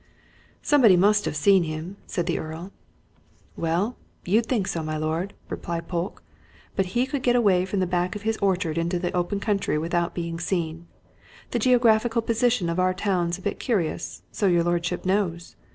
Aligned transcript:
"Somebody 0.63 0.97
must 0.97 1.25
have 1.25 1.35
seen 1.35 1.61
him," 1.61 1.95
said 2.07 2.25
the 2.25 2.39
Earl. 2.39 2.71
"Well, 3.55 3.97
you'd 4.25 4.47
think 4.47 4.67
so, 4.67 4.81
my 4.81 4.97
lord," 4.97 5.35
replied 5.47 5.87
Polke, 5.87 6.23
"but 6.75 6.97
he 6.97 7.05
could 7.05 7.21
get 7.21 7.35
away 7.35 7.65
from 7.65 7.81
the 7.81 7.85
back 7.85 8.15
of 8.15 8.23
his 8.23 8.35
orchard 8.37 8.79
into 8.79 8.97
the 8.97 9.11
open 9.13 9.39
country 9.39 9.77
without 9.77 10.15
being 10.15 10.39
seen. 10.39 10.87
The 11.51 11.59
geographical 11.59 12.23
position 12.23 12.67
of 12.67 12.79
our 12.79 12.95
town's 12.95 13.37
a 13.37 13.43
bit 13.43 13.59
curious, 13.59 14.23
so 14.31 14.47
your 14.47 14.63
lordship 14.63 15.05
knows. 15.05 15.55